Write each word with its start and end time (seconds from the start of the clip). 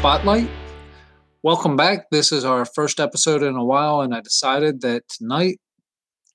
Spotlight. 0.00 0.48
Welcome 1.42 1.76
back. 1.76 2.08
This 2.10 2.32
is 2.32 2.42
our 2.42 2.64
first 2.64 3.00
episode 3.00 3.42
in 3.42 3.54
a 3.54 3.62
while, 3.62 4.00
and 4.00 4.14
I 4.14 4.22
decided 4.22 4.80
that 4.80 5.06
tonight 5.10 5.60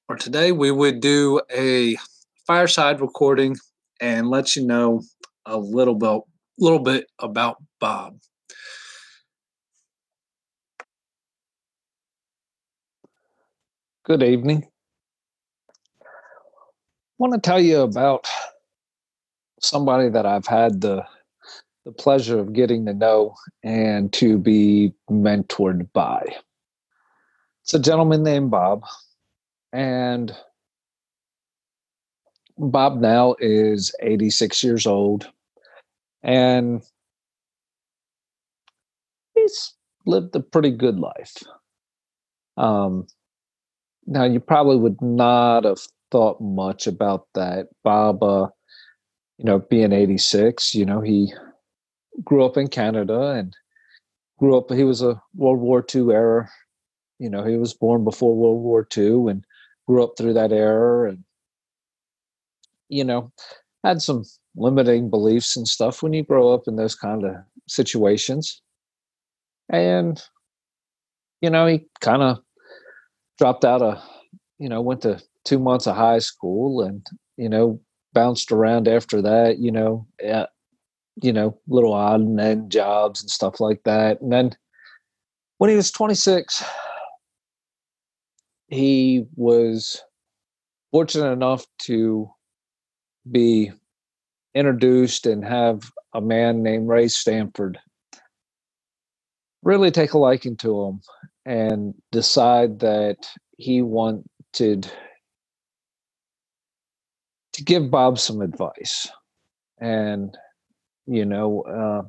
or 0.08 0.16
today 0.18 0.52
we 0.52 0.70
would 0.70 1.00
do 1.00 1.42
a 1.52 1.98
fireside 2.46 3.02
recording 3.02 3.56
and 4.00 4.30
let 4.30 4.56
you 4.56 4.68
know 4.68 5.02
a 5.48 5.58
little 5.58 5.96
bit, 5.96 6.22
little 6.60 6.78
bit 6.78 7.08
about 7.18 7.58
Bob. 7.80 8.20
Good 14.04 14.22
evening. 14.22 14.68
I 16.04 16.06
want 17.18 17.34
to 17.34 17.40
tell 17.40 17.60
you 17.60 17.82
about 17.82 18.28
somebody 19.60 20.10
that 20.10 20.28
I've 20.28 20.46
had 20.46 20.82
the 20.82 21.08
the 21.86 21.92
pleasure 21.92 22.40
of 22.40 22.54
getting 22.54 22.86
to 22.86 22.94
know 22.94 23.36
and 23.64 24.12
to 24.14 24.38
be 24.38 24.94
mentored 25.10 25.88
by. 25.94 26.24
It's 27.64 27.74
a 27.74 27.80
gentleman 27.80 28.24
named 28.24 28.52
Bob, 28.52 28.84
and 29.72 30.36
Bob 32.58 33.00
now 33.00 33.36
is 33.40 33.94
86 34.02 34.64
years 34.64 34.86
old, 34.86 35.30
and 36.24 36.82
he's 39.36 39.74
lived 40.06 40.36
a 40.36 40.40
pretty 40.40 40.72
good 40.72 41.00
life. 41.00 41.36
Um, 42.58 43.08
now, 44.08 44.24
you 44.24 44.40
probably 44.40 44.78
would 44.78 45.02
not 45.02 45.66
have 45.66 45.80
thought 46.12 46.40
much 46.40 46.88
about 46.88 47.28
that. 47.34 47.68
Bob, 47.84 48.24
uh, 48.24 48.48
you 49.38 49.46
know, 49.46 49.60
being 49.60 49.92
86, 49.92 50.76
you 50.76 50.86
know, 50.86 51.02
he 51.02 51.34
grew 52.24 52.46
up 52.46 52.58
in 52.58 52.68
Canada 52.68 53.32
and 53.32 53.56
grew 54.38 54.58
up, 54.58 54.72
he 54.72 54.84
was 54.84 55.02
a 55.02 55.22
World 55.36 55.60
War 55.60 55.86
II 55.94 56.12
era, 56.12 56.50
you 57.20 57.30
know, 57.30 57.44
he 57.44 57.58
was 57.58 57.74
born 57.74 58.04
before 58.04 58.36
World 58.36 58.62
War 58.62 58.88
II 58.96 59.30
and 59.30 59.46
grew 59.88 60.04
up 60.04 60.14
through 60.18 60.34
that 60.34 60.52
era 60.52 61.10
and, 61.10 61.24
you 62.90 63.04
know, 63.04 63.32
had 63.84 64.02
some 64.02 64.24
limiting 64.56 65.10
beliefs 65.10 65.56
and 65.56 65.68
stuff 65.68 66.02
when 66.02 66.14
you 66.14 66.24
grow 66.24 66.54
up 66.54 66.64
in 66.68 66.76
those 66.76 66.96
kind 66.96 67.24
of 67.24 67.36
situations. 67.68 68.62
And, 69.70 70.22
you 71.42 71.50
know, 71.50 71.66
he 71.68 71.86
kind 72.02 72.22
of 72.22 72.40
dropped 73.38 73.66
out 73.66 73.82
of, 73.82 74.02
you 74.60 74.70
know, 74.70 74.82
went 74.82 75.02
to 75.02 75.22
two 75.44 75.60
months 75.60 75.88
of 75.88 75.96
high 75.96 76.20
school 76.20 76.82
and, 76.82 77.06
you 77.38 77.50
know, 77.50 77.80
bounced 78.14 78.52
around 78.52 78.88
after 78.88 79.22
that, 79.22 79.60
you 79.60 79.72
know, 79.72 80.08
you 81.22 81.32
know, 81.32 81.58
little 81.68 81.94
odd 81.94 82.22
and 82.22 82.40
end 82.40 82.72
jobs 82.72 83.22
and 83.22 83.30
stuff 83.30 83.60
like 83.60 83.82
that. 83.84 84.22
And 84.22 84.32
then 84.32 84.52
when 85.58 85.70
he 85.70 85.76
was 85.76 85.92
26, 85.92 86.64
he 88.68 89.26
was 89.36 90.02
fortunate 90.92 91.32
enough 91.32 91.66
to 91.84 92.30
be 93.32 93.72
introduced 94.54 95.26
and 95.26 95.44
have 95.46 95.92
a 96.14 96.22
man 96.22 96.64
named 96.64 96.88
Ray 96.88 97.08
Stanford 97.08 97.80
really 99.66 99.92
take 99.92 100.14
a 100.14 100.18
liking 100.18 100.56
to 100.56 100.84
him 100.86 101.02
and 101.46 101.94
decide 102.12 102.80
that 102.80 103.18
he 103.58 103.82
wanted 103.82 104.24
to 107.54 107.64
give 107.64 107.90
Bob 107.92 108.20
some 108.20 108.42
advice. 108.42 109.10
And, 109.80 110.38
you 111.08 111.26
know, 111.26 111.62
uh, 111.62 112.02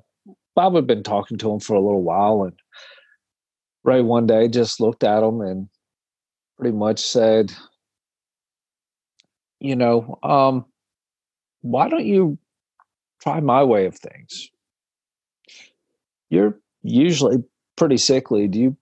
Bob 0.54 0.74
had 0.74 0.86
been 0.86 1.02
talking 1.02 1.38
to 1.38 1.50
him 1.50 1.60
for 1.60 1.74
a 1.74 1.80
little 1.80 2.02
while, 2.02 2.44
and 2.44 2.54
Ray 3.84 4.00
one 4.00 4.26
day 4.26 4.48
just 4.48 4.80
looked 4.80 5.04
at 5.04 5.22
him 5.22 5.40
and 5.40 5.68
pretty 6.56 6.76
much 6.76 7.00
said, 7.00 7.52
you 9.60 9.76
know, 9.76 10.18
um, 10.22 10.64
why 11.62 11.88
don't 11.88 12.06
you 12.06 12.38
try 13.22 13.40
my 13.40 13.62
way 13.62 13.86
of 13.86 13.96
things? 13.96 14.50
You're 16.30 16.58
usually 16.82 17.44
pretty 17.76 17.96
sickly. 17.96 18.48
Do 18.48 18.58
you 18.58 18.76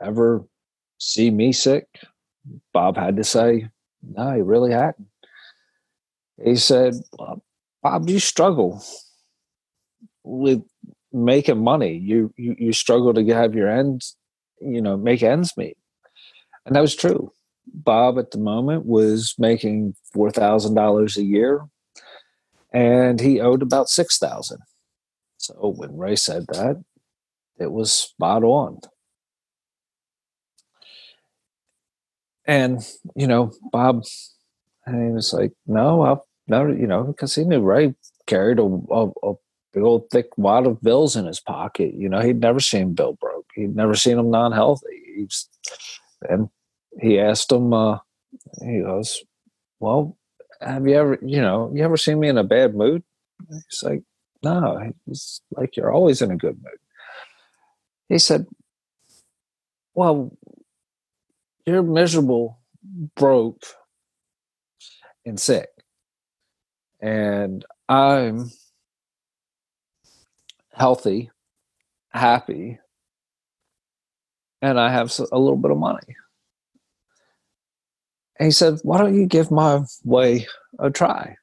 ever 0.00 0.44
see 0.98 1.30
me 1.30 1.52
sick? 1.52 1.86
Bob 2.72 2.96
had 2.96 3.16
to 3.16 3.24
say, 3.24 3.68
no, 4.02 4.34
he 4.34 4.40
really 4.40 4.72
hadn't. 4.72 5.06
He 6.42 6.56
said, 6.56 6.94
Bob, 7.82 8.08
you 8.08 8.18
struggle 8.18 8.82
with 10.24 10.62
making 11.12 11.62
money. 11.62 11.96
You, 11.96 12.32
you, 12.36 12.56
you 12.58 12.72
struggle 12.72 13.12
to 13.14 13.24
have 13.34 13.54
your 13.54 13.68
ends, 13.68 14.16
you 14.60 14.80
know, 14.80 14.96
make 14.96 15.22
ends 15.22 15.56
meet. 15.56 15.76
And 16.66 16.76
that 16.76 16.80
was 16.80 16.96
true. 16.96 17.32
Bob 17.66 18.18
at 18.18 18.30
the 18.30 18.38
moment 18.38 18.86
was 18.86 19.34
making 19.38 19.94
$4,000 20.14 21.16
a 21.16 21.22
year 21.22 21.64
and 22.72 23.20
he 23.20 23.40
owed 23.40 23.62
about 23.62 23.88
6000 23.88 24.58
So 25.36 25.74
when 25.76 25.96
Ray 25.96 26.16
said 26.16 26.46
that, 26.48 26.82
it 27.58 27.70
was 27.70 27.92
spot 27.92 28.42
on. 28.42 28.80
And, 32.44 32.84
you 33.14 33.26
know, 33.26 33.52
Bob, 33.70 34.04
and 34.84 35.06
he 35.06 35.12
was 35.12 35.32
like, 35.32 35.52
no, 35.66 36.02
I'll 36.02 36.26
no, 36.48 36.66
you 36.66 36.86
know, 36.86 37.04
because 37.04 37.34
he 37.34 37.44
knew 37.44 37.60
Ray 37.60 37.94
carried 38.26 38.58
a, 38.58 38.62
a, 38.62 39.10
a, 39.22 39.34
big 39.72 39.82
old 39.82 40.10
thick 40.10 40.26
wad 40.36 40.66
of 40.66 40.80
bills 40.82 41.16
in 41.16 41.26
his 41.26 41.40
pocket. 41.40 41.94
You 41.94 42.08
know, 42.08 42.20
he'd 42.20 42.40
never 42.40 42.60
seen 42.60 42.94
Bill 42.94 43.14
broke. 43.14 43.46
He'd 43.54 43.76
never 43.76 43.94
seen 43.94 44.18
him 44.18 44.30
non-healthy. 44.30 45.02
He's, 45.16 45.48
and 46.28 46.48
he 47.00 47.18
asked 47.18 47.50
him, 47.50 47.72
uh, 47.72 47.98
he 48.62 48.80
goes, 48.80 49.22
well, 49.80 50.16
have 50.60 50.86
you 50.86 50.94
ever, 50.94 51.18
you 51.22 51.40
know, 51.40 51.70
you 51.74 51.82
ever 51.82 51.96
seen 51.96 52.20
me 52.20 52.28
in 52.28 52.38
a 52.38 52.44
bad 52.44 52.74
mood? 52.74 53.02
He's 53.48 53.82
like, 53.82 54.02
no, 54.42 54.92
he's 55.06 55.40
like, 55.52 55.76
you're 55.76 55.92
always 55.92 56.22
in 56.22 56.30
a 56.30 56.36
good 56.36 56.56
mood. 56.62 56.78
He 58.08 58.18
said, 58.18 58.46
well, 59.94 60.36
you're 61.66 61.82
miserable, 61.82 62.60
broke, 63.16 63.64
and 65.24 65.38
sick. 65.38 65.68
And 67.00 67.64
I'm 67.88 68.50
healthy, 70.74 71.30
happy, 72.10 72.78
and 74.60 74.78
I 74.78 74.90
have 74.90 75.12
a 75.32 75.38
little 75.38 75.56
bit 75.56 75.72
of 75.72 75.78
money. 75.78 76.16
And 78.38 78.46
he 78.46 78.52
said, 78.52 78.78
Why 78.82 78.98
don't 78.98 79.16
you 79.16 79.26
give 79.26 79.50
my 79.50 79.82
way 80.04 80.46
a 80.78 80.90
try? 80.90 81.36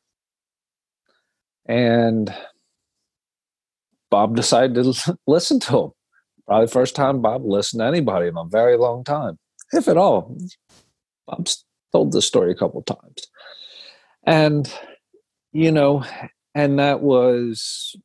And 1.68 2.34
Bob 4.10 4.36
decided 4.36 4.76
to 4.76 5.18
listen 5.28 5.60
to 5.62 5.78
him. 5.78 5.92
Probably 6.48 6.66
the 6.66 6.72
first 6.72 6.96
time 6.96 7.22
Bob 7.22 7.46
listened 7.46 7.82
to 7.82 7.86
anybody 7.86 8.28
in 8.28 8.38
a 8.38 8.46
very 8.46 8.76
long 8.76 9.04
time, 9.04 9.38
if 9.72 9.88
at 9.88 9.98
all. 9.98 10.36
Bob's 11.28 11.64
told 11.92 12.12
this 12.12 12.26
story 12.26 12.52
a 12.52 12.56
couple 12.56 12.82
times. 12.82 13.28
And, 14.24 14.74
you 15.52 15.72
know, 15.72 16.04
and 16.56 16.80
that 16.80 17.02
was 17.02 17.96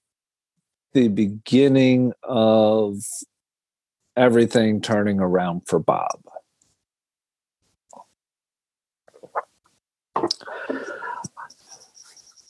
the 0.95 1.09
beginning 1.09 2.13
of 2.23 2.97
everything 4.17 4.81
turning 4.81 5.21
around 5.21 5.63
for 5.67 5.79
Bob. 5.79 6.21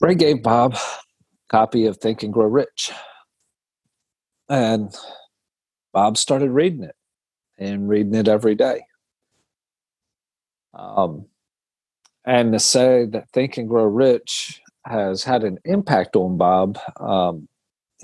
Ray 0.01 0.15
gave 0.15 0.43
Bob 0.43 0.75
a 0.75 0.79
copy 1.49 1.87
of 1.87 1.97
Think 1.97 2.23
and 2.23 2.33
Grow 2.33 2.47
Rich. 2.47 2.93
And 4.51 4.95
Bob 5.95 6.19
started 6.19 6.51
reading 6.51 6.85
it 6.85 6.97
and 7.57 7.89
reading 7.89 8.15
it 8.15 8.29
every 8.29 8.55
day. 8.55 8.83
Um, 10.75 11.27
and 12.27 12.53
to 12.53 12.59
say 12.59 13.07
that 13.07 13.31
Think 13.31 13.57
and 13.57 13.69
Grow 13.69 13.85
Rich 13.85 14.61
has 14.85 15.25
had 15.25 15.45
an 15.45 15.59
impact 15.65 16.17
on 16.17 16.37
Bob, 16.37 16.79
um, 17.01 17.49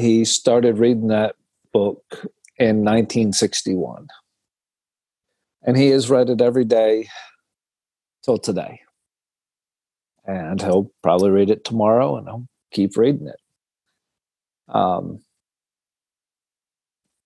he 0.01 0.25
started 0.25 0.79
reading 0.79 1.09
that 1.09 1.37
book 1.73 2.03
in 2.57 2.85
1961. 2.85 4.09
And 5.63 5.77
he 5.77 5.89
has 5.89 6.09
read 6.09 6.31
it 6.31 6.41
every 6.41 6.65
day 6.65 7.09
till 8.25 8.39
today. 8.39 8.81
And 10.25 10.61
he'll 10.61 10.91
probably 11.03 11.31
read 11.31 11.51
it 11.51 11.65
tomorrow 11.65 12.17
and 12.17 12.27
he'll 12.27 12.49
keep 12.73 12.97
reading 12.97 13.29
it. 13.29 14.75
Um, 14.75 15.21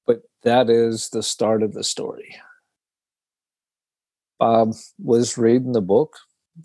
but 0.06 0.23
that 0.43 0.69
is 0.69 1.11
the 1.11 1.23
start 1.23 1.62
of 1.62 1.75
the 1.75 1.85
story. 1.85 2.37
Bob 4.38 4.75
was 4.99 5.38
reading 5.38 5.73
the 5.73 5.81
book 5.81 6.17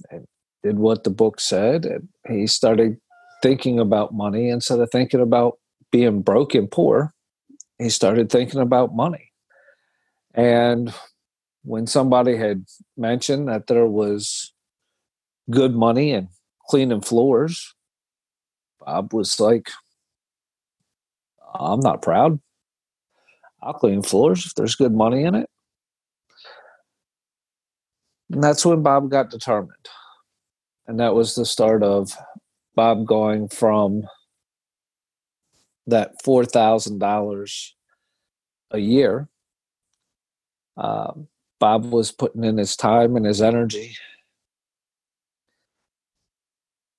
and 0.10 0.26
did 0.64 0.80
what 0.80 1.04
the 1.04 1.10
book 1.10 1.40
said, 1.40 1.86
and 1.86 2.10
he 2.28 2.48
started 2.48 2.98
thinking 3.42 3.80
about 3.80 4.14
money 4.14 4.50
instead 4.50 4.80
of 4.80 4.90
thinking 4.92 5.22
about 5.22 5.60
being 5.91 6.21
broke 6.21 6.56
and 6.56 6.69
poor. 6.69 7.13
he 7.77 7.89
started 7.89 8.30
thinking 8.30 8.59
about 8.59 8.95
money. 8.95 9.31
And 10.33 10.94
when 11.63 11.88
somebody 11.88 12.36
had 12.38 12.65
mentioned 12.97 13.47
that 13.47 13.68
there 13.68 13.86
was 13.86 14.53
good 15.50 15.75
money 15.75 16.12
in 16.12 16.30
cleaning 16.68 17.01
floors, 17.01 17.74
Bob 18.80 19.13
was 19.13 19.39
like, 19.39 19.69
I'm 21.53 21.80
not 21.80 22.01
proud. 22.01 22.39
I'll 23.62 23.74
clean 23.74 24.01
floors 24.01 24.45
if 24.45 24.56
there's 24.56 24.75
good 24.75 24.94
money 24.94 25.24
in 25.24 25.36
it. 25.36 25.50
And 28.31 28.44
that's 28.44 28.65
when 28.65 28.83
Bob 28.83 29.09
got 29.09 29.30
determined. 29.30 29.89
And 30.88 31.00
that 31.00 31.15
was 31.15 31.36
the 31.36 31.45
start 31.45 31.83
of 31.83 32.15
Bob 32.75 33.06
going 33.06 33.50
from 33.50 34.03
that 35.89 36.21
$4,000 36.24 37.71
a 38.71 38.80
year. 38.80 39.27
Uh, 40.77 41.12
Bob 41.59 41.86
was 41.86 42.12
putting 42.12 42.44
in 42.44 42.57
his 42.57 42.75
time 42.75 43.15
and 43.15 43.25
his 43.25 43.41
energy. 43.41 43.95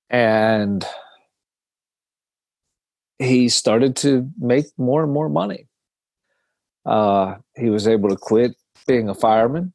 And 0.09 0.85
he 3.17 3.49
started 3.49 3.95
to 3.97 4.29
make 4.37 4.65
more 4.77 5.03
and 5.03 5.11
more 5.11 5.29
money. 5.29 5.67
Uh, 6.85 7.35
he 7.55 7.69
was 7.69 7.87
able 7.87 8.09
to 8.09 8.17
quit 8.17 8.55
being 8.87 9.09
a 9.09 9.15
fireman 9.15 9.73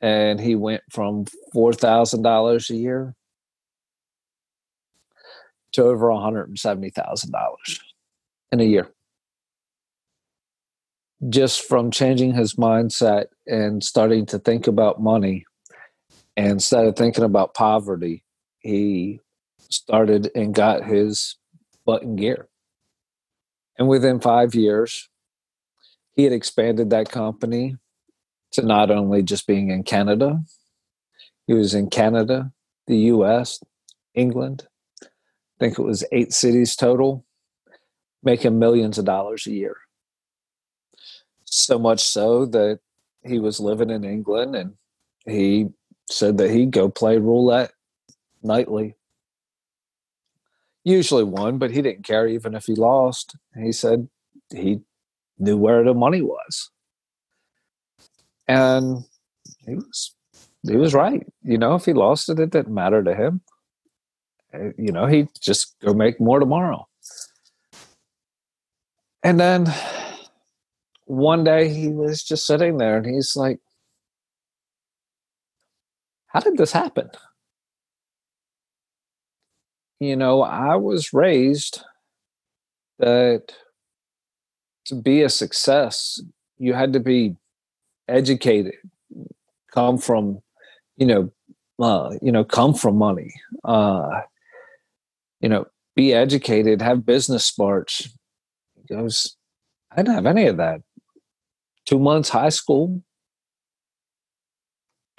and 0.00 0.40
he 0.40 0.54
went 0.54 0.82
from 0.90 1.24
$4,000 1.54 2.70
a 2.70 2.74
year 2.74 3.14
to 5.72 5.82
over 5.82 6.08
$170,000 6.08 7.80
in 8.52 8.60
a 8.60 8.64
year. 8.64 8.88
Just 11.28 11.64
from 11.64 11.90
changing 11.90 12.34
his 12.34 12.54
mindset 12.54 13.26
and 13.46 13.82
starting 13.82 14.26
to 14.26 14.38
think 14.38 14.66
about 14.66 15.02
money 15.02 15.44
and 16.38 16.52
instead 16.52 16.86
of 16.86 16.94
thinking 16.94 17.24
about 17.24 17.52
poverty, 17.52 18.22
he 18.60 19.18
started 19.68 20.30
and 20.36 20.54
got 20.54 20.84
his 20.84 21.36
butt 21.84 22.04
in 22.04 22.14
gear. 22.14 22.48
And 23.76 23.88
within 23.88 24.20
five 24.20 24.54
years, 24.54 25.08
he 26.14 26.22
had 26.22 26.32
expanded 26.32 26.90
that 26.90 27.10
company 27.10 27.76
to 28.52 28.62
not 28.62 28.90
only 28.90 29.22
just 29.22 29.48
being 29.48 29.70
in 29.70 29.82
Canada, 29.82 30.40
he 31.48 31.54
was 31.54 31.74
in 31.74 31.90
Canada, 31.90 32.52
the 32.86 32.98
US, 33.12 33.58
England. 34.14 34.68
I 35.02 35.06
think 35.58 35.76
it 35.76 35.82
was 35.82 36.04
eight 36.12 36.32
cities 36.32 36.76
total, 36.76 37.24
making 38.22 38.58
millions 38.58 38.98
of 38.98 39.04
dollars 39.04 39.46
a 39.46 39.52
year. 39.52 39.76
So 41.44 41.78
much 41.78 42.00
so 42.00 42.46
that 42.46 42.80
he 43.22 43.38
was 43.38 43.60
living 43.60 43.90
in 43.90 44.04
England 44.04 44.54
and 44.54 44.74
he 45.24 45.68
said 46.10 46.38
that 46.38 46.50
he'd 46.50 46.70
go 46.70 46.88
play 46.88 47.18
roulette 47.18 47.72
nightly. 48.42 48.96
Usually 50.84 51.24
won, 51.24 51.58
but 51.58 51.70
he 51.70 51.82
didn't 51.82 52.04
care 52.04 52.26
even 52.26 52.54
if 52.54 52.66
he 52.66 52.74
lost. 52.74 53.36
He 53.54 53.72
said 53.72 54.08
he 54.50 54.80
knew 55.38 55.56
where 55.56 55.84
the 55.84 55.94
money 55.94 56.22
was 56.22 56.70
and 58.48 59.04
he 59.66 59.74
was 59.74 60.14
he 60.68 60.76
was 60.76 60.94
right. 60.94 61.24
You 61.42 61.58
know, 61.58 61.74
if 61.76 61.84
he 61.84 61.92
lost 61.92 62.28
it, 62.28 62.40
it 62.40 62.50
didn't 62.50 62.74
matter 62.74 63.02
to 63.04 63.14
him. 63.14 63.42
Uh, 64.52 64.70
you 64.76 64.90
know, 64.90 65.06
he'd 65.06 65.28
just 65.40 65.78
go 65.80 65.92
make 65.92 66.18
more 66.18 66.40
tomorrow. 66.40 66.87
And 69.22 69.38
then 69.38 69.66
one 71.06 71.44
day 71.44 71.68
he 71.68 71.88
was 71.88 72.22
just 72.22 72.46
sitting 72.46 72.78
there 72.78 72.96
and 72.96 73.06
he's 73.06 73.34
like, 73.36 73.58
How 76.28 76.40
did 76.40 76.56
this 76.58 76.72
happen? 76.72 77.10
You 79.98 80.14
know, 80.14 80.42
I 80.42 80.76
was 80.76 81.12
raised 81.12 81.82
that 82.98 83.52
to 84.86 84.94
be 84.94 85.22
a 85.22 85.28
success, 85.28 86.20
you 86.58 86.74
had 86.74 86.92
to 86.92 87.00
be 87.00 87.36
educated, 88.08 88.74
come 89.72 89.98
from, 89.98 90.40
you 90.96 91.06
know, 91.06 91.32
uh, 91.80 92.10
you 92.22 92.32
know, 92.32 92.44
come 92.44 92.74
from 92.74 92.96
money. 92.96 93.32
Uh, 93.64 94.22
you 95.40 95.48
know, 95.48 95.66
be 95.94 96.12
educated, 96.12 96.82
have 96.82 97.06
business 97.06 97.44
smarts. 97.44 98.08
He 98.88 98.94
goes, 98.94 99.36
I 99.90 99.96
didn't 99.96 100.14
have 100.14 100.26
any 100.26 100.46
of 100.46 100.56
that. 100.58 100.80
Two 101.84 101.98
months 101.98 102.28
high 102.28 102.48
school, 102.48 103.02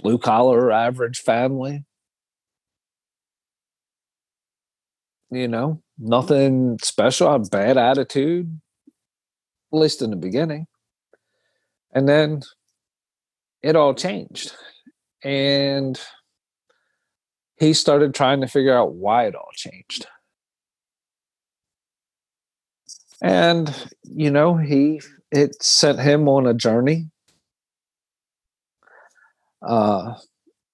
blue 0.01 0.17
collar, 0.17 0.71
average 0.71 1.19
family. 1.19 1.85
You 5.31 5.47
know, 5.47 5.81
nothing 5.97 6.79
special, 6.81 7.33
a 7.33 7.39
bad 7.39 7.77
attitude, 7.77 8.59
at 9.71 9.79
least 9.79 10.01
in 10.01 10.09
the 10.09 10.15
beginning. 10.15 10.65
And 11.93 12.09
then 12.09 12.41
it 13.61 13.75
all 13.75 13.93
changed. 13.93 14.55
And 15.23 15.99
he 17.57 17.73
started 17.73 18.13
trying 18.13 18.41
to 18.41 18.47
figure 18.47 18.75
out 18.75 18.93
why 18.93 19.25
it 19.25 19.35
all 19.35 19.49
changed. 19.53 20.07
And, 23.21 23.73
you 24.03 24.31
know, 24.31 24.55
he 24.55 25.01
it 25.31 25.61
sent 25.61 25.99
him 25.99 26.27
on 26.27 26.47
a 26.47 26.53
journey. 26.53 27.09
Uh, 29.61 30.15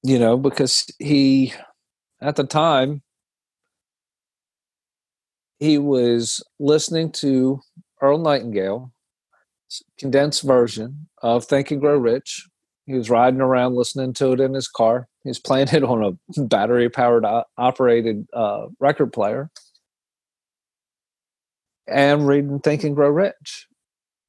you 0.03 0.19
know, 0.19 0.37
because 0.37 0.89
he 0.99 1.53
at 2.21 2.35
the 2.35 2.43
time 2.43 3.01
he 5.57 5.77
was 5.77 6.43
listening 6.59 7.11
to 7.11 7.61
Earl 8.01 8.19
Nightingale 8.19 8.91
condensed 9.97 10.43
version 10.43 11.07
of 11.23 11.45
Think 11.45 11.71
and 11.71 11.81
Grow 11.81 11.97
Rich 11.97 12.45
he 12.85 12.93
was 12.93 13.09
riding 13.09 13.41
around 13.41 13.75
listening 13.75 14.13
to 14.13 14.31
it 14.33 14.39
in 14.39 14.53
his 14.53 14.67
car. 14.67 15.07
He 15.23 15.29
was 15.29 15.39
playing 15.39 15.69
it 15.69 15.83
on 15.83 16.03
a 16.37 16.41
battery 16.43 16.89
powered 16.89 17.25
operated 17.57 18.27
uh, 18.33 18.67
record 18.79 19.11
player 19.11 19.49
and 21.87 22.27
reading 22.27 22.59
Think 22.59 22.83
and 22.83 22.95
Grow 22.95 23.09
Rich 23.09 23.67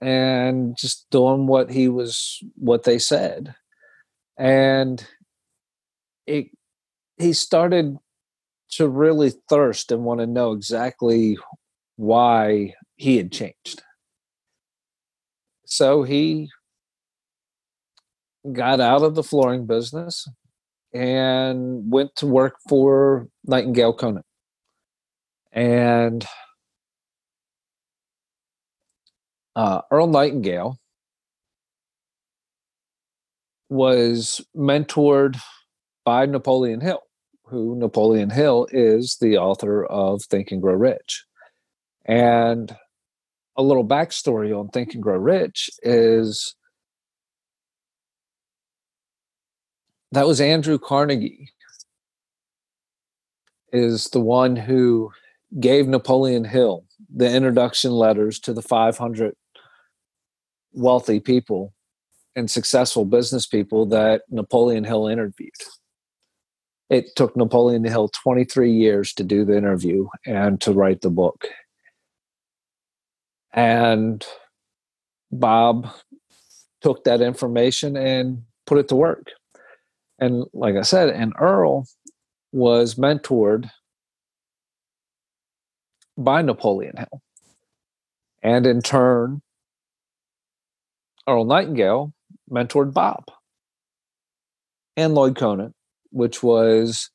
and 0.00 0.76
just 0.76 1.06
doing 1.10 1.46
what 1.46 1.70
he 1.70 1.88
was, 1.88 2.42
what 2.56 2.84
they 2.84 2.98
said. 2.98 3.54
And 4.36 5.06
it, 6.26 6.48
he 7.16 7.32
started 7.32 7.96
to 8.72 8.88
really 8.88 9.32
thirst 9.48 9.90
and 9.90 10.04
want 10.04 10.20
to 10.20 10.26
know 10.26 10.52
exactly 10.52 11.38
why 11.96 12.74
he 12.96 13.16
had 13.16 13.32
changed. 13.32 13.82
So 15.64 16.02
he 16.02 16.50
got 18.52 18.80
out 18.80 19.02
of 19.02 19.14
the 19.14 19.22
flooring 19.22 19.66
business 19.66 20.28
and 20.92 21.90
went 21.90 22.14
to 22.16 22.26
work 22.26 22.54
for 22.68 23.28
Nightingale 23.44 23.94
Conant. 23.94 24.24
And 25.52 26.24
uh, 29.56 29.80
Earl 29.90 30.06
Nightingale 30.06 30.78
was 33.68 34.44
mentored 34.54 35.40
by 36.04 36.26
Napoleon 36.26 36.80
Hill, 36.80 37.00
who 37.46 37.74
Napoleon 37.76 38.30
Hill 38.30 38.68
is 38.70 39.16
the 39.20 39.38
author 39.38 39.84
of 39.84 40.22
Think 40.22 40.52
and 40.52 40.60
Grow 40.60 40.74
Rich. 40.74 41.24
And 42.04 42.76
a 43.56 43.62
little 43.62 43.84
backstory 43.84 44.56
on 44.56 44.68
Think 44.68 44.92
and 44.94 45.02
Grow 45.02 45.16
Rich 45.16 45.70
is 45.82 46.54
that 50.12 50.26
was 50.26 50.40
Andrew 50.40 50.78
Carnegie 50.78 51.48
is 53.72 54.10
the 54.10 54.20
one 54.20 54.54
who 54.54 55.10
gave 55.58 55.88
Napoleon 55.88 56.44
Hill 56.44 56.84
the 57.12 57.34
introduction 57.34 57.90
letters 57.92 58.38
to 58.40 58.52
the 58.52 58.62
500 58.62 59.34
wealthy 60.76 61.18
people 61.18 61.72
and 62.36 62.50
successful 62.50 63.04
business 63.04 63.46
people 63.46 63.86
that 63.86 64.22
Napoleon 64.30 64.84
Hill 64.84 65.08
interviewed. 65.08 65.50
It 66.90 67.16
took 67.16 67.36
Napoleon 67.36 67.82
Hill 67.84 68.10
23 68.22 68.70
years 68.70 69.12
to 69.14 69.24
do 69.24 69.44
the 69.44 69.56
interview 69.56 70.06
and 70.24 70.60
to 70.60 70.72
write 70.72 71.00
the 71.00 71.10
book. 71.10 71.46
And 73.52 74.24
Bob 75.32 75.88
took 76.82 77.04
that 77.04 77.20
information 77.20 77.96
and 77.96 78.42
put 78.66 78.78
it 78.78 78.88
to 78.88 78.94
work. 78.94 79.32
And 80.18 80.44
like 80.52 80.76
I 80.76 80.82
said, 80.82 81.10
and 81.10 81.32
Earl 81.38 81.86
was 82.52 82.94
mentored 82.94 83.70
by 86.16 86.42
Napoleon 86.42 86.96
Hill. 86.96 87.22
And 88.42 88.66
in 88.66 88.80
turn, 88.80 89.42
Earl 91.28 91.44
Nightingale 91.44 92.12
mentored 92.50 92.92
Bob 92.92 93.24
and 94.96 95.14
Lloyd 95.14 95.36
Conant, 95.36 95.74
which 96.10 96.42
was 96.42 97.10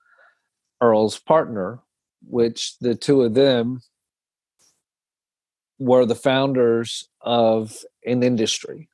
Earl's 0.81 1.19
partner, 1.19 1.79
which 2.27 2.77
the 2.79 2.95
two 2.95 3.21
of 3.21 3.33
them 3.33 3.81
were 5.79 6.05
the 6.05 6.15
founders 6.15 7.07
of 7.21 7.77
an 8.05 8.21
industry. 8.23 8.89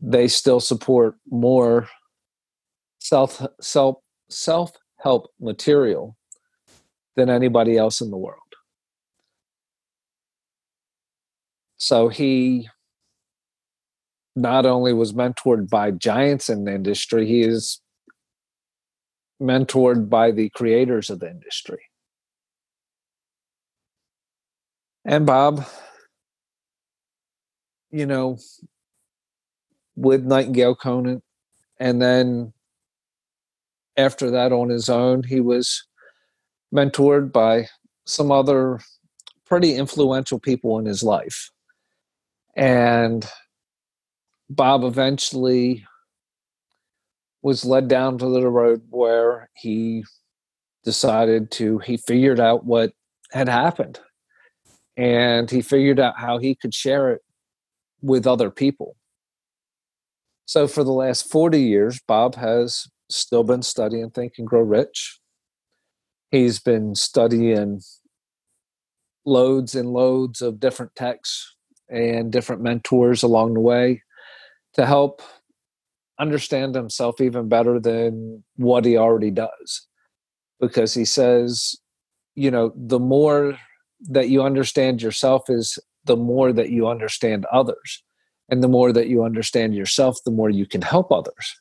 They 0.00 0.28
still 0.28 0.60
support 0.60 1.16
more 1.30 1.88
self 3.00 3.46
self 3.60 3.96
self 4.30 4.72
help 4.98 5.30
material 5.40 6.16
than 7.16 7.28
anybody 7.28 7.76
else 7.76 8.00
in 8.00 8.10
the 8.10 8.16
world. 8.16 8.38
So 11.76 12.08
he 12.08 12.68
not 14.36 14.66
only 14.66 14.92
was 14.92 15.12
mentored 15.12 15.68
by 15.68 15.90
giants 15.90 16.48
in 16.48 16.64
the 16.64 16.74
industry, 16.74 17.26
he 17.26 17.42
is 17.42 17.80
mentored 19.40 20.08
by 20.08 20.30
the 20.30 20.50
creators 20.50 21.10
of 21.10 21.20
the 21.20 21.30
industry. 21.30 21.82
And 25.04 25.24
Bob, 25.26 25.66
you 27.90 28.06
know, 28.06 28.38
with 29.96 30.24
Nightingale 30.24 30.74
Conant, 30.74 31.22
and 31.78 32.00
then 32.00 32.52
after 33.96 34.30
that 34.30 34.52
on 34.52 34.68
his 34.68 34.88
own, 34.88 35.22
he 35.22 35.40
was 35.40 35.84
mentored 36.72 37.32
by 37.32 37.66
some 38.06 38.30
other 38.30 38.80
pretty 39.46 39.74
influential 39.74 40.38
people 40.38 40.78
in 40.78 40.84
his 40.84 41.02
life. 41.02 41.50
And 42.54 43.28
Bob 44.50 44.82
eventually 44.82 45.86
was 47.40 47.64
led 47.64 47.86
down 47.86 48.18
to 48.18 48.28
the 48.28 48.48
road 48.48 48.82
where 48.90 49.48
he 49.54 50.04
decided 50.84 51.52
to, 51.52 51.78
he 51.78 51.96
figured 51.96 52.40
out 52.40 52.66
what 52.66 52.92
had 53.30 53.48
happened 53.48 54.00
and 54.96 55.48
he 55.48 55.62
figured 55.62 56.00
out 56.00 56.18
how 56.18 56.38
he 56.38 56.56
could 56.56 56.74
share 56.74 57.12
it 57.12 57.22
with 58.02 58.26
other 58.26 58.50
people. 58.50 58.96
So 60.46 60.66
for 60.66 60.82
the 60.82 60.92
last 60.92 61.30
40 61.30 61.62
years, 61.62 62.00
Bob 62.08 62.34
has 62.34 62.88
still 63.08 63.44
been 63.44 63.62
studying 63.62 64.10
Think 64.10 64.32
and 64.38 64.48
Grow 64.48 64.62
Rich. 64.62 65.20
He's 66.32 66.58
been 66.58 66.96
studying 66.96 67.82
loads 69.24 69.76
and 69.76 69.92
loads 69.92 70.42
of 70.42 70.58
different 70.58 70.96
texts 70.96 71.54
and 71.88 72.32
different 72.32 72.62
mentors 72.62 73.22
along 73.22 73.54
the 73.54 73.60
way 73.60 74.02
to 74.74 74.86
help 74.86 75.22
understand 76.18 76.74
himself 76.74 77.20
even 77.20 77.48
better 77.48 77.80
than 77.80 78.44
what 78.56 78.84
he 78.84 78.96
already 78.96 79.30
does. 79.30 79.86
Because 80.60 80.92
he 80.94 81.04
says, 81.04 81.76
you 82.34 82.50
know, 82.50 82.72
the 82.76 82.98
more 82.98 83.58
that 84.08 84.28
you 84.28 84.42
understand 84.42 85.02
yourself 85.02 85.48
is 85.48 85.78
the 86.04 86.16
more 86.16 86.52
that 86.52 86.70
you 86.70 86.88
understand 86.88 87.46
others. 87.52 88.02
And 88.48 88.62
the 88.62 88.68
more 88.68 88.92
that 88.92 89.08
you 89.08 89.24
understand 89.24 89.74
yourself, 89.74 90.18
the 90.24 90.30
more 90.30 90.50
you 90.50 90.66
can 90.66 90.82
help 90.82 91.12
others. 91.12 91.60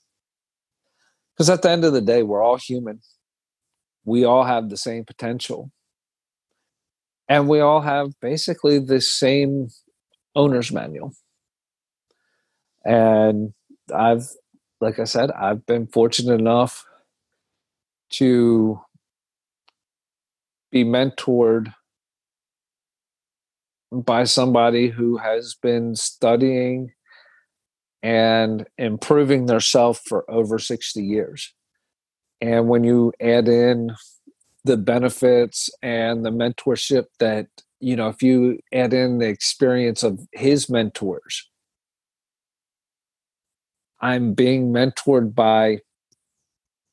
Because 1.33 1.49
at 1.49 1.61
the 1.61 1.69
end 1.69 1.85
of 1.85 1.93
the 1.93 2.01
day, 2.01 2.23
we're 2.23 2.43
all 2.43 2.57
human. 2.57 2.99
We 4.03 4.25
all 4.25 4.43
have 4.43 4.69
the 4.69 4.77
same 4.77 5.05
potential. 5.05 5.71
And 7.27 7.47
we 7.47 7.59
all 7.59 7.81
have 7.81 8.19
basically 8.19 8.79
the 8.79 9.01
same 9.01 9.69
owner's 10.35 10.71
manual. 10.71 11.13
And 12.89 13.53
I've, 13.93 14.27
like 14.81 14.97
I 14.97 15.03
said, 15.03 15.29
I've 15.29 15.63
been 15.67 15.85
fortunate 15.85 16.39
enough 16.39 16.83
to 18.13 18.81
be 20.71 20.83
mentored 20.83 21.71
by 23.91 24.23
somebody 24.23 24.87
who 24.87 25.17
has 25.17 25.55
been 25.61 25.95
studying 25.95 26.91
and 28.01 28.65
improving 28.79 29.45
their 29.45 29.59
self 29.59 30.01
for 30.07 30.29
over 30.29 30.57
60 30.57 31.03
years. 31.03 31.53
And 32.41 32.69
when 32.69 32.83
you 32.83 33.13
add 33.21 33.47
in 33.47 33.91
the 34.63 34.77
benefits 34.77 35.69
and 35.83 36.25
the 36.25 36.31
mentorship 36.31 37.05
that, 37.19 37.49
you 37.79 37.95
know, 37.95 38.07
if 38.07 38.23
you 38.23 38.59
add 38.73 38.95
in 38.95 39.19
the 39.19 39.27
experience 39.27 40.01
of 40.01 40.19
his 40.31 40.71
mentors, 40.71 41.48
I'm 44.01 44.33
being 44.33 44.71
mentored 44.71 45.35
by 45.35 45.79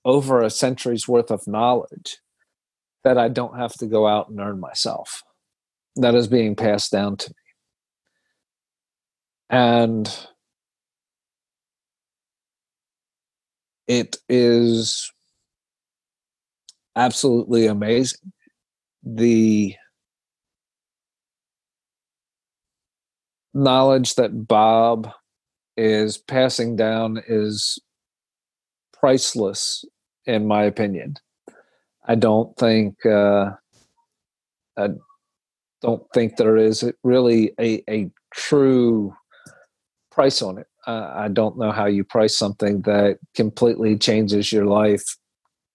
over 0.04 0.42
a 0.42 0.50
century's 0.50 1.08
worth 1.08 1.30
of 1.30 1.46
knowledge 1.46 2.18
that 3.04 3.18
I 3.18 3.28
don't 3.28 3.58
have 3.58 3.74
to 3.74 3.86
go 3.86 4.06
out 4.06 4.28
and 4.28 4.40
earn 4.40 4.60
myself 4.60 5.22
that 5.96 6.14
is 6.14 6.28
being 6.28 6.54
passed 6.54 6.92
down 6.92 7.16
to 7.16 7.30
me. 7.30 7.34
And 9.48 10.26
it 13.86 14.16
is 14.28 15.10
absolutely 16.96 17.66
amazing. 17.66 18.32
The 19.04 19.74
knowledge 23.54 24.16
that 24.16 24.46
Bob 24.46 25.10
is 25.76 26.18
passing 26.18 26.76
down 26.76 27.22
is 27.28 27.78
priceless, 28.92 29.84
in 30.24 30.46
my 30.46 30.64
opinion. 30.64 31.16
I 32.08 32.14
don't 32.14 32.56
think 32.56 33.04
uh, 33.04 33.50
I 34.76 34.88
don't 35.82 36.02
think 36.14 36.36
there 36.36 36.56
is 36.56 36.90
really 37.02 37.52
a, 37.60 37.82
a 37.88 38.10
true 38.34 39.14
price 40.10 40.42
on 40.42 40.58
it. 40.58 40.66
Uh, 40.86 41.12
I 41.14 41.28
don't 41.28 41.58
know 41.58 41.72
how 41.72 41.86
you 41.86 42.04
price 42.04 42.36
something 42.36 42.82
that 42.82 43.18
completely 43.34 43.98
changes 43.98 44.52
your 44.52 44.66
life, 44.66 45.04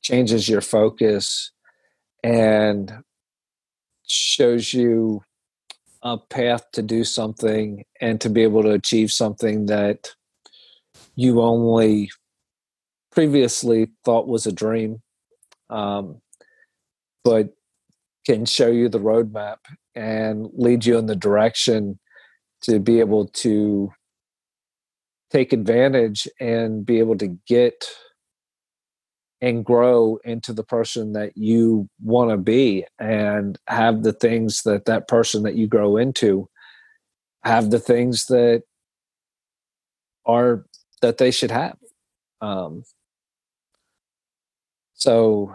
changes 0.02 0.48
your 0.48 0.62
focus, 0.62 1.52
and 2.24 2.94
shows 4.08 4.74
you 4.74 5.22
a 6.04 6.18
path 6.18 6.72
to 6.74 6.82
do 6.82 7.04
something 7.04 7.84
and 8.00 8.20
to 8.22 8.30
be 8.30 8.44
able 8.44 8.64
to 8.64 8.72
achieve 8.72 9.12
something 9.12 9.68
that 9.68 10.10
you 11.16 11.42
only 11.42 12.10
previously 13.12 13.90
thought 14.04 14.28
was 14.28 14.46
a 14.46 14.52
dream. 14.52 15.02
Um, 15.70 16.22
but 17.24 17.54
can 18.26 18.46
show 18.46 18.68
you 18.68 18.90
the 18.90 19.00
roadmap 19.00 19.58
and 19.96 20.48
lead 20.54 20.86
you 20.86 20.98
in 20.98 21.06
the 21.06 21.16
direction 21.16 22.00
to 22.64 22.80
be 22.80 23.00
able 23.00 23.28
to 23.28 23.92
take 25.32 25.54
advantage 25.54 26.28
and 26.40 26.86
be 26.86 27.00
able 27.00 27.18
to 27.18 27.38
get 27.48 27.86
and 29.42 29.66
grow 29.66 30.20
into 30.24 30.54
the 30.54 30.64
person 30.64 31.14
that 31.14 31.36
you 31.36 31.90
want 32.04 32.30
to 32.30 32.38
be 32.38 32.86
and 33.00 33.58
have 33.68 34.04
the 34.04 34.14
things 34.14 34.62
that 34.64 34.86
that 34.86 35.08
person 35.08 35.44
that 35.44 35.56
you 35.56 35.68
grow 35.68 35.98
into 35.98 36.48
have 37.44 37.72
the 37.72 37.80
things 37.80 38.28
that 38.28 38.64
are 40.26 40.66
that 41.02 41.18
they 41.18 41.32
should 41.32 41.52
have 41.52 41.78
um, 42.42 42.84
so 44.94 45.54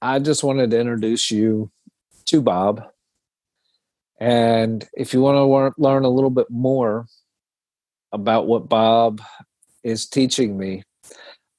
I 0.00 0.18
just 0.20 0.44
wanted 0.44 0.70
to 0.70 0.80
introduce 0.80 1.30
you 1.30 1.70
to 2.26 2.40
Bob. 2.40 2.82
And 4.20 4.86
if 4.94 5.12
you 5.12 5.20
want 5.20 5.36
to 5.36 5.80
learn 5.80 6.04
a 6.04 6.08
little 6.08 6.30
bit 6.30 6.48
more 6.50 7.06
about 8.12 8.46
what 8.46 8.68
Bob 8.68 9.20
is 9.82 10.06
teaching 10.06 10.56
me, 10.58 10.82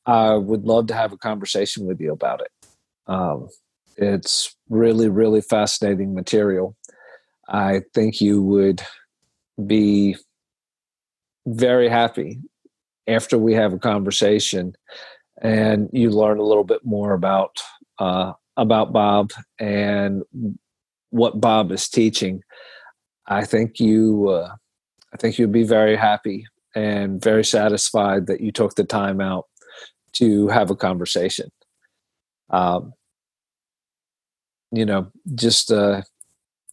I 0.10 0.36
would 0.36 0.66
love 0.66 0.88
to 0.88 0.96
have 0.96 1.14
a 1.14 1.18
conversation 1.18 1.86
with 1.86 2.02
you 2.02 2.12
about 2.12 2.42
it. 2.42 2.52
Um, 3.06 3.48
it's 3.96 4.56
really, 4.68 5.08
really 5.08 5.42
fascinating 5.42 6.16
material. 6.16 6.76
I 7.48 7.82
think 7.94 8.20
you 8.20 8.42
would 8.42 8.82
be 9.68 10.18
very 11.46 11.90
happy 11.90 12.40
after 13.08 13.38
we 13.38 13.54
have 13.54 13.72
a 13.72 13.78
conversation 13.78 14.74
and 15.44 15.90
you 15.94 16.10
learn 16.10 16.40
a 16.40 16.44
little 16.44 16.64
bit 16.64 16.84
more 16.84 17.14
about 17.14 17.58
uh, 18.00 18.34
about 18.58 18.92
Bob 18.92 19.32
and 19.60 20.24
what 21.12 21.40
Bob 21.40 21.72
is 21.72 21.88
teaching, 21.88 22.42
I 23.28 23.46
think 23.46 23.80
you, 23.80 24.30
uh, 24.30 24.56
I 25.14 25.18
think 25.18 25.38
you'd 25.38 25.52
be 25.52 25.64
very 25.64 25.96
happy 25.96 26.46
and 26.76 27.22
very 27.22 27.46
satisfied 27.46 28.26
that 28.28 28.42
you 28.42 28.52
took 28.52 28.76
the 28.76 28.84
time 28.84 29.22
out 29.22 29.49
to 30.14 30.48
have 30.48 30.70
a 30.70 30.76
conversation. 30.76 31.52
Um, 32.50 32.94
you 34.72 34.86
know, 34.86 35.12
just 35.36 35.72
uh, 35.72 36.02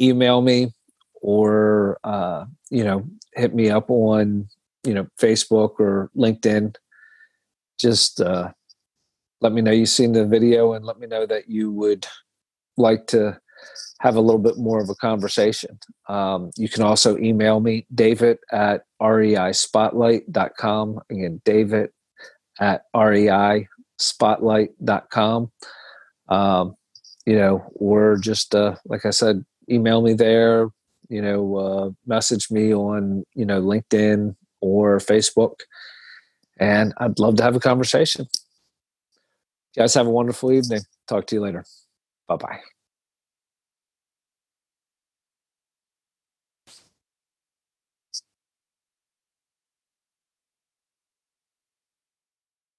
email 0.01 0.43
me 0.43 0.73
or 1.23 1.99
uh, 2.05 2.45
you 2.71 2.85
know 2.85 3.07
hit 3.35 3.55
me 3.55 3.71
up 3.71 3.91
on 3.91 4.49
you 4.85 4.95
know 4.95 5.07
Facebook 5.19 5.79
or 5.79 6.11
LinkedIn. 6.17 6.75
Just 7.79 8.21
uh, 8.21 8.51
let 9.41 9.53
me 9.53 9.61
know 9.61 9.71
you've 9.71 9.89
seen 9.89 10.13
the 10.13 10.27
video 10.27 10.73
and 10.73 10.85
let 10.85 10.99
me 10.99 11.07
know 11.07 11.27
that 11.27 11.49
you 11.49 11.71
would 11.71 12.07
like 12.77 13.07
to 13.09 13.39
have 14.01 14.17
a 14.17 14.21
little 14.21 14.41
bit 14.41 14.59
more 14.59 14.83
of 14.83 14.91
a 14.91 14.95
conversation. 14.95 15.79
Um, 16.09 16.51
you 16.57 16.69
can 16.69 16.83
also 16.83 17.17
email 17.17 17.61
me, 17.61 17.87
David 17.95 18.39
at 18.53 18.83
reispotlight.com. 19.01 21.01
Again, 21.11 21.41
David 21.45 21.91
at 22.61 22.83
reispotlight.com. 22.95 25.51
Um, 26.29 26.77
you 27.25 27.37
know, 27.37 27.65
or 27.75 28.17
just, 28.17 28.55
uh, 28.55 28.77
like 28.85 29.05
I 29.05 29.11
said, 29.11 29.45
email 29.71 30.03
me 30.03 30.15
there, 30.15 30.69
you 31.09 31.23
know, 31.23 31.57
uh, 31.57 31.91
message 32.07 32.51
me 32.51 32.75
on, 32.75 33.25
you 33.35 33.45
know, 33.45 33.61
LinkedIn 33.61 34.37
or 34.61 34.99
Facebook. 34.99 35.61
And 36.59 36.95
I'd 36.99 37.19
love 37.19 37.37
to 37.37 37.43
have 37.43 37.57
a 37.57 37.61
conversation. 37.61 38.29
You 39.75 39.83
guys 39.83 39.95
have 39.95 40.07
a 40.07 40.11
wonderful 40.11 40.53
evening. 40.53 40.83
Talk 41.07 41.27
to 41.27 41.37
you 41.37 41.43
later. 41.43 41.65
Bye 42.29 42.37
bye. 42.37 42.76